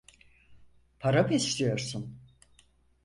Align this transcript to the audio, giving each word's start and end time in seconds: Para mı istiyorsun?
Para 0.99 1.23
mı 1.23 1.33
istiyorsun? 1.33 2.17